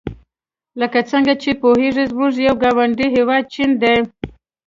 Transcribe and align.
لکه 0.79 0.99
څنګه 1.11 1.33
چې 1.41 1.49
پوهیږئ 1.61 2.05
زموږ 2.11 2.33
یو 2.47 2.55
ګاونډي 2.63 3.07
هېواد 3.15 3.43
چین 3.53 3.69
دی. 3.81 3.95